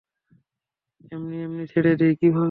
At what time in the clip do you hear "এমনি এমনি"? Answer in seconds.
1.11-1.63